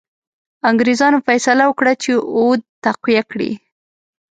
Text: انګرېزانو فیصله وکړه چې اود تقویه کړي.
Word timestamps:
انګرېزانو 0.69 1.17
فیصله 1.27 1.63
وکړه 1.67 1.93
چې 2.03 2.11
اود 2.37 2.61
تقویه 2.85 3.23
کړي. 3.31 3.51